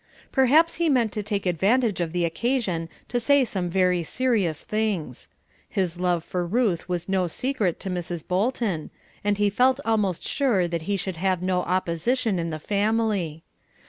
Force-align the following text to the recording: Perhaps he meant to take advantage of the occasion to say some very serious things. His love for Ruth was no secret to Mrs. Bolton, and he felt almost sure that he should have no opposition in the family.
Perhaps 0.31 0.77
he 0.77 0.89
meant 0.89 1.11
to 1.11 1.21
take 1.21 1.45
advantage 1.45 2.01
of 2.01 2.11
the 2.11 2.25
occasion 2.25 2.89
to 3.07 3.19
say 3.19 3.45
some 3.45 3.69
very 3.69 4.01
serious 4.01 4.63
things. 4.63 5.29
His 5.69 5.99
love 5.99 6.23
for 6.23 6.43
Ruth 6.43 6.89
was 6.89 7.07
no 7.07 7.27
secret 7.27 7.79
to 7.81 7.89
Mrs. 7.91 8.27
Bolton, 8.27 8.89
and 9.23 9.37
he 9.37 9.51
felt 9.51 9.79
almost 9.85 10.23
sure 10.23 10.67
that 10.67 10.81
he 10.89 10.97
should 10.97 11.17
have 11.17 11.43
no 11.43 11.59
opposition 11.61 12.39
in 12.39 12.49
the 12.49 12.57
family. 12.57 13.43